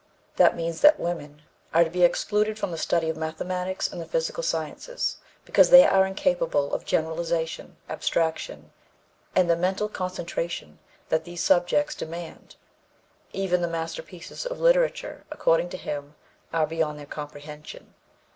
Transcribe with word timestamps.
That 0.37 0.55
means 0.55 0.81
that 0.81 0.99
women 0.99 1.43
are 1.75 1.83
to 1.83 1.89
be 1.91 2.01
excluded 2.01 2.57
from 2.57 2.71
the 2.71 2.77
study 2.79 3.07
of 3.07 3.15
mathematics 3.15 3.87
and 3.87 4.01
the 4.01 4.05
physical 4.07 4.41
sciences, 4.41 5.17
because 5.45 5.69
they 5.69 5.85
are 5.85 6.07
incapable 6.07 6.73
of 6.73 6.85
generalization, 6.85 7.77
abstraction, 7.87 8.71
and 9.35 9.47
the 9.47 9.55
mental 9.55 9.87
concentration 9.87 10.79
that 11.09 11.23
these 11.23 11.43
subjects 11.43 11.93
demand. 11.93 12.55
Even 13.31 13.61
the 13.61 13.67
masterpieces 13.67 14.43
of 14.43 14.59
literature, 14.59 15.23
according 15.29 15.69
to 15.69 15.77
him, 15.77 16.15
are 16.51 16.65
beyond 16.65 16.97
their 16.97 17.05
comprehension. 17.05 17.93